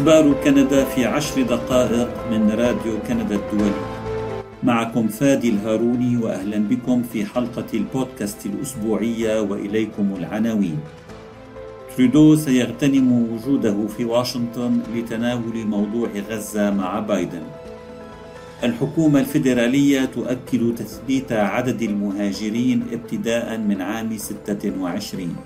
[0.00, 3.80] أخبار كندا في عشر دقائق من راديو كندا الدولي.
[4.62, 10.78] معكم فادي الهاروني وأهلا بكم في حلقة البودكاست الأسبوعية وإليكم العناوين.
[11.96, 17.42] ترودو سيغتنم وجوده في واشنطن لتناول موضوع غزة مع بايدن.
[18.64, 25.36] الحكومة الفيدرالية تؤكد تثبيت عدد المهاجرين ابتداء من عام 26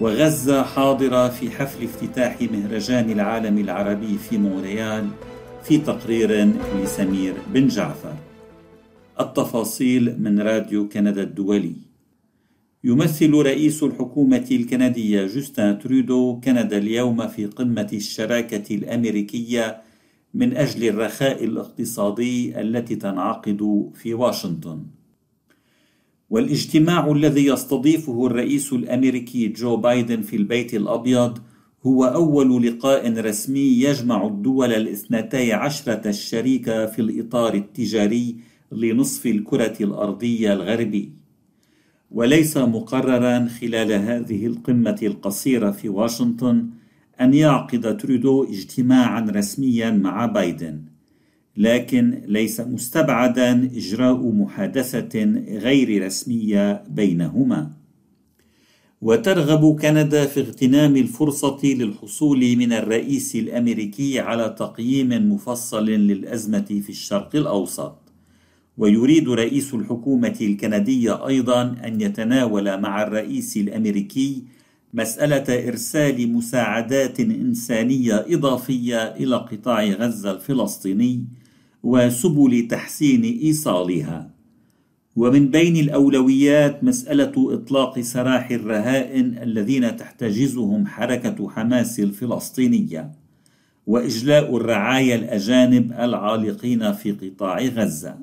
[0.00, 5.08] وغزة حاضرة في حفل افتتاح مهرجان العالم العربي في مونريال
[5.64, 6.48] في تقرير
[6.82, 8.14] لسمير بن جعفر.
[9.20, 11.74] التفاصيل من راديو كندا الدولي.
[12.84, 19.82] يمثل رئيس الحكومة الكندية جوستن ترودو كندا اليوم في قمة الشراكة الأمريكية
[20.34, 24.99] من أجل الرخاء الاقتصادي التي تنعقد في واشنطن.
[26.30, 31.38] والاجتماع الذي يستضيفه الرئيس الأمريكي جو بايدن في البيت الأبيض
[31.86, 38.36] هو أول لقاء رسمي يجمع الدول الاثنتي عشرة الشريكه في الإطار التجاري
[38.72, 41.12] لنصف الكرة الأرضية الغربي.
[42.10, 46.66] وليس مقررا خلال هذه القمة القصيرة في واشنطن
[47.20, 50.89] أن يعقد ترودو اجتماعا رسميا مع بايدن.
[51.56, 57.70] لكن ليس مستبعدا إجراء محادثة غير رسمية بينهما.
[59.02, 67.36] وترغب كندا في اغتنام الفرصة للحصول من الرئيس الأمريكي على تقييم مفصل للأزمة في الشرق
[67.36, 67.96] الأوسط.
[68.78, 74.44] ويريد رئيس الحكومة الكنديه أيضا أن يتناول مع الرئيس الأمريكي
[74.94, 81.24] مسألة إرسال مساعدات إنسانية إضافية إلى قطاع غزة الفلسطيني
[81.82, 84.30] وسبل تحسين إيصالها.
[85.16, 93.12] ومن بين الأولويات مسألة إطلاق سراح الرهائن الذين تحتجزهم حركة حماس الفلسطينية
[93.86, 98.18] وإجلاء الرعايا الأجانب العالقين في قطاع غزة.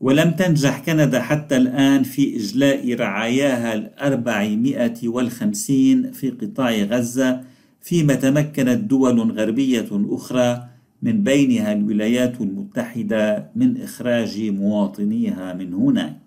[0.00, 7.40] ولم تنجح كندا حتى الآن في إجلاء رعاياها الأربعمائة والخمسين في قطاع غزة
[7.80, 10.68] فيما تمكنت دول غربية أخرى
[11.02, 16.18] من بينها الولايات المتحدة من إخراج مواطنيها من هناك.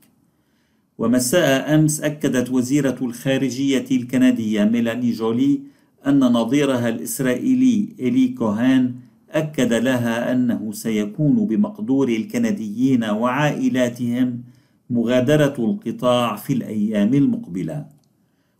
[0.97, 5.59] ومساء أمس أكدت وزيرة الخارجية الكندية ميلاني جولي
[6.07, 8.95] أن نظيرها الإسرائيلي إلي كوهان
[9.31, 14.41] أكد لها أنه سيكون بمقدور الكنديين وعائلاتهم
[14.89, 17.98] مغادرة القطاع في الأيام المقبلة.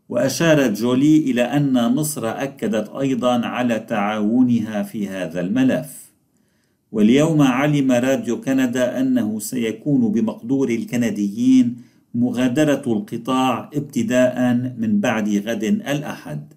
[0.09, 6.09] وأشارت جولي إلى أن مصر أكدت أيضا على تعاونها في هذا الملف.
[6.91, 11.77] واليوم علم راديو كندا أنه سيكون بمقدور الكنديين
[12.15, 16.53] مغادرة القطاع ابتداء من بعد غد الأحد.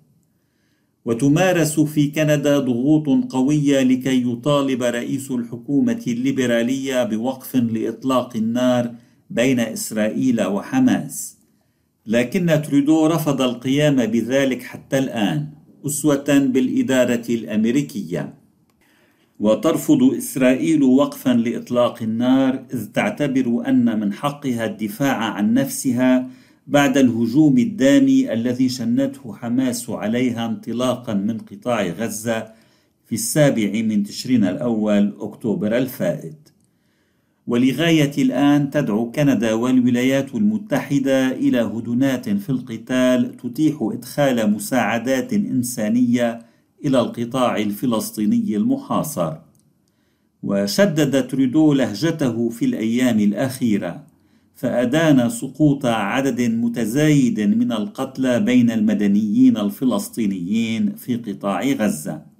[1.05, 8.95] وتمارس في كندا ضغوط قوية لكي يطالب رئيس الحكومة الليبرالية بوقف لإطلاق النار
[9.31, 11.42] بين إسرائيل وحماس.
[12.07, 15.49] لكن ترودو رفض القيام بذلك حتى الآن
[15.87, 18.35] أسوة بالإدارة الأمريكية.
[19.41, 26.31] وترفض إسرائيل وقفا لإطلاق النار إذ تعتبر أن من حقها الدفاع عن نفسها
[26.67, 32.53] بعد الهجوم الدامي الذي شنته حماس عليها انطلاقا من قطاع غزة
[33.07, 36.52] في السابع من تشرين الأول أكتوبر الفائت.
[37.47, 46.47] ولغاية الآن تدعو كندا والولايات المتحدة إلى هدنات في القتال تتيح إدخال مساعدات إنسانية
[46.85, 49.37] إلى القطاع الفلسطيني المحاصر
[50.43, 54.05] وشدد ترودو لهجته في الأيام الأخيرة
[54.55, 62.32] فأدان سقوط عدد متزايد من القتلى بين المدنيين الفلسطينيين في قطاع غزة.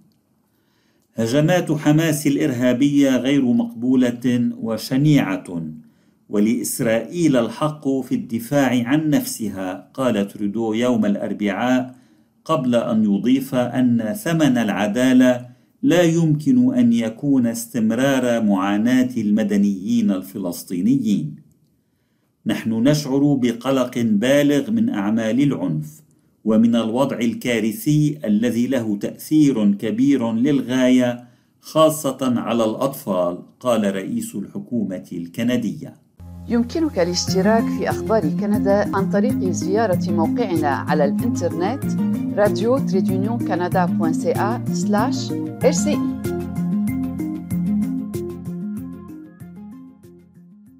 [1.15, 5.63] هجمات حماس الإرهابية غير مقبولة وشنيعة،
[6.29, 11.95] ولإسرائيل الحق في الدفاع عن نفسها، قال ترودو يوم الأربعاء،
[12.45, 15.47] قبل أن يضيف أن ثمن العدالة
[15.83, 21.37] لا يمكن أن يكون استمرار معاناة المدنيين الفلسطينيين.
[22.47, 26.03] نحن نشعر بقلق بالغ من أعمال العنف
[26.45, 31.25] ومن الوضع الكارثي الذي له تأثير كبير للغاية
[31.61, 35.95] خاصة على الأطفال قال رئيس الحكومة الكندية.
[36.49, 41.85] يمكنك الاشتراك في أخبار كندا عن طريق زيارة موقعنا على الإنترنت
[43.39, 43.87] كندا
[44.73, 46.12] سلاش rci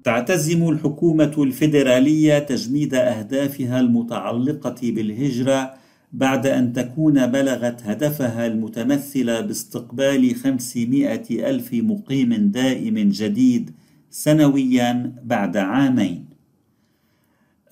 [0.03, 5.73] تعتزم الحكومة الفيدرالية تجميد أهدافها المتعلقة بالهجرة
[6.13, 13.71] بعد أن تكون بلغت هدفها المتمثل باستقبال خمسمائة ألف مقيم دائم جديد
[14.09, 16.25] سنويا بعد عامين.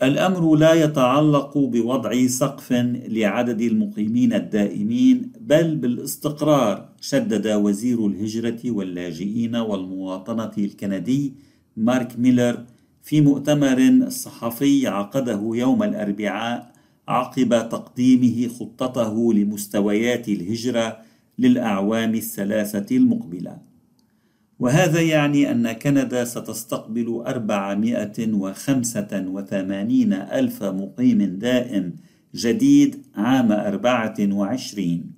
[0.03, 2.73] الأمر لا يتعلق بوضع سقف
[3.07, 11.33] لعدد المقيمين الدائمين بل بالاستقرار شدد وزير الهجرة واللاجئين والمواطنة الكندي
[11.77, 12.65] مارك ميلر
[13.03, 16.71] في مؤتمر صحفي عقده يوم الأربعاء
[17.07, 20.97] عقب تقديمه خطته لمستويات الهجرة
[21.39, 23.57] للأعوام الثلاثة المقبلة.
[24.59, 31.95] وهذا يعني أن كندا ستستقبل 485 ألف مقيم دائم
[32.35, 35.11] جديد عام 24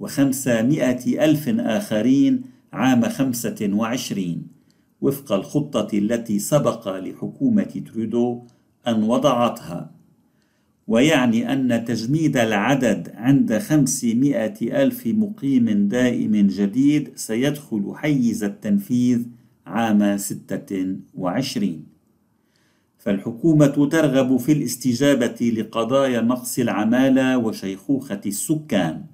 [0.00, 2.42] وخمسمائة ألف آخرين
[2.72, 4.53] عام 25
[5.00, 8.42] وفق الخطة التي سبق لحكومة ترودو
[8.88, 9.90] أن وضعتها
[10.88, 19.22] ويعني أن تجميد العدد عند خمسمائة ألف مقيم دائم جديد سيدخل حيز التنفيذ
[19.66, 21.84] عام ستة وعشرين.
[22.98, 29.04] فالحكومة ترغب في الاستجابة لقضايا نقص العمالة وشيخوخة السكان.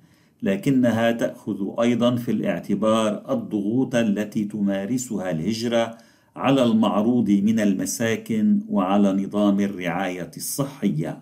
[0.43, 5.99] لكنها تأخذ أيضا في الاعتبار الضغوط التي تمارسها الهجرة
[6.37, 11.21] على المعروض من المساكن وعلى نظام الرعاية الصحية.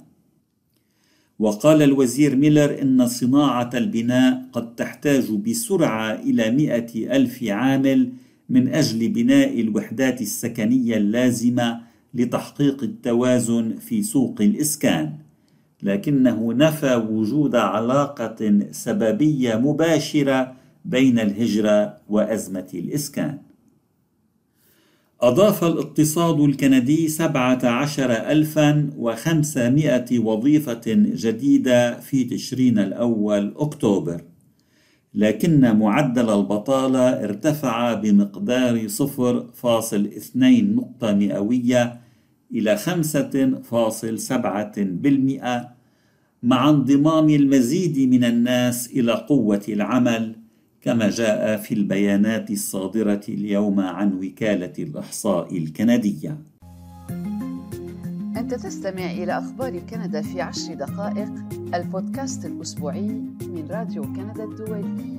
[1.39, 8.13] وقال الوزير ميلر إن صناعة البناء قد تحتاج بسرعة إلى مئة ألف عامل
[8.49, 11.81] من أجل بناء الوحدات السكنية اللازمة
[12.15, 15.28] لتحقيق التوازن في سوق الإسكان.
[15.83, 20.55] لكنه نفى وجود علاقة سببية مباشرة
[20.85, 23.39] بين الهجرة وأزمة الإسكان.
[25.21, 34.23] أضاف الاقتصاد الكندي سبعة عشر ألفا وخمسمائة وظيفة جديدة في تشرين الأول أكتوبر.
[35.15, 42.01] لكن معدل البطالة ارتفع بمقدار صفر فاصل اثنين نقطة مئوية
[42.53, 45.69] إلى خمسة فاصل سبعة بالمئة
[46.43, 50.37] مع انضمام المزيد من الناس إلى قوة العمل
[50.83, 56.39] كما جاء في البيانات الصادرة اليوم عن وكالة الإحصاء الكندية.
[58.37, 61.33] أنت تستمع إلى أخبار كندا في عشر دقائق
[61.75, 63.09] البودكاست الأسبوعي
[63.41, 65.19] من راديو كندا الدولي.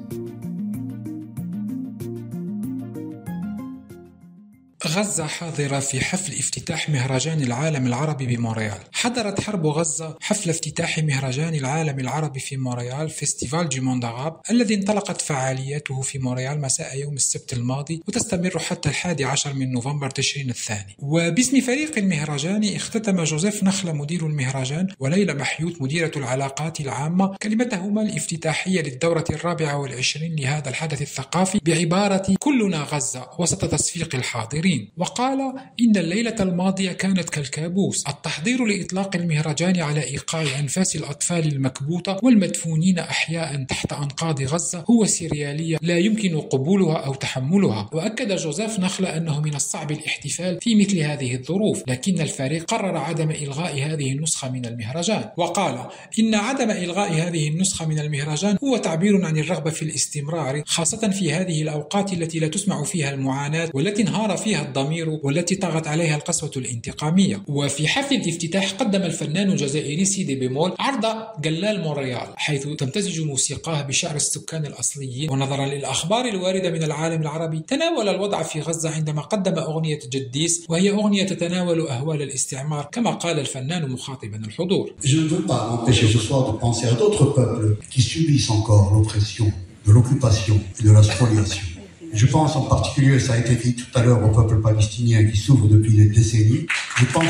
[4.88, 8.78] غزة حاضرة في حفل افتتاح مهرجان العالم العربي بمونريال.
[8.92, 14.76] حضرت حرب غزة حفل افتتاح مهرجان العالم العربي في مونريال Festival du Monde Arabe الذي
[14.76, 20.50] انطلقت فعالياته في مونريال مساء يوم السبت الماضي وتستمر حتى الحادي عشر من نوفمبر تشرين
[20.50, 20.96] الثاني.
[21.00, 27.36] وباسم فريق المهرجان اختتم جوزيف نخلة مدير المهرجان وليلى محيوت مديرة العلاقات العامة.
[27.44, 34.90] كلمتهما الافتتاحية للدورة الرابعة والعشرين لهذا الحدث الثقافي بعبارة كلنا غزة وسط تصفيق الحاضرين المصريين
[34.98, 35.40] وقال
[35.82, 38.08] إن الليلة الماضية كانت كالكابوس.
[38.08, 45.78] التحضير لإطلاق المهرجان على إيقاع أنفاس الأطفال المكبوتة والمدفونين أحياء تحت أنقاض غزة هو سريالية
[45.82, 47.90] لا يمكن قبولها أو تحملها.
[47.94, 53.32] وأكد جوزيف نخلة أنه من الصعب الاحتفال في مثل هذه الظروف لكن الفريق قرر عدم
[53.32, 55.30] إلغاء هذه النسخة من المهرجان.
[55.38, 55.86] وقال
[56.20, 61.34] إن عدم إلغاء هذه النسخة من المهرجان هو تعبير عن الرغبة في الاستمرار خاصة في
[61.34, 66.16] هذه الأوقات التي لا تسمع فيها المعاناة والتي انهار فيها عليها الضمير والتي طغت عليها
[66.16, 67.44] القسوة الانتقامية.
[67.48, 71.06] وفي حفل الافتتاح قدم الفنان الجزائري سيدي بيمول عرض
[71.42, 75.30] جلال مونريال حيث تمتزج موسيقاه بشعر السكان الأصليين.
[75.32, 80.90] ونظرا للأخبار الواردة من العالم العربي تناول الوضع في غزة عندما قدم أغنية جديس وهي
[80.92, 84.94] أغنية تتناول أهوال الاستعمار كما قال الفنان مخاطبا الحضور.
[85.04, 88.02] Je ne veux pas ce soir de penser à d'autres peuples qui
[88.50, 89.48] encore l'oppression
[89.86, 91.69] de l'occupation et de la spoliation.
[92.14, 95.38] Je pense en particulier, ça a été dit tout à l'heure, au peuple palestinien qui
[95.38, 96.66] souffre depuis des décennies.
[96.98, 97.26] Je pense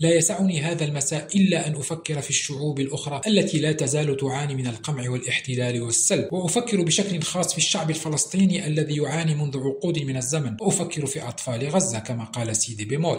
[0.00, 4.66] لا يسعني هذا المساء إلا أن أفكر في الشعوب الأخرى التي لا تزال تعاني من
[4.66, 10.56] القمع والاحتلال والسلب وأفكر بشكل خاص في الشعب الفلسطيني الذي يعاني منذ عقود من الزمن.
[10.60, 13.18] وأفكر في أطفال غزة كما قال سيدي بيمول.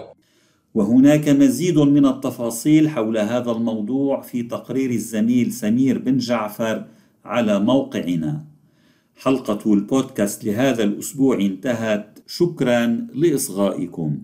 [0.73, 6.85] وهناك مزيد من التفاصيل حول هذا الموضوع في تقرير الزميل سمير بن جعفر
[7.25, 8.48] على موقعنا.
[9.21, 12.19] حلقة البودكاست لهذا الأسبوع انتهت.
[12.27, 14.21] شكرا لإصغائكم.